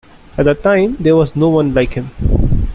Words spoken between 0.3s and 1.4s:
At the time, there was